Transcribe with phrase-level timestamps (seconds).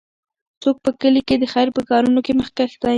[0.61, 2.89] څوک په کلي کې د خیر په کارونو کې مخکښ دی؟